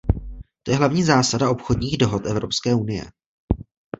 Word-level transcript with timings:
To 0.63 0.71
je 0.71 0.77
hlavní 0.77 1.03
zásada 1.03 1.49
obchodních 1.49 1.97
dohod 1.97 2.25
Evropské 2.25 2.75
unie. 2.75 3.03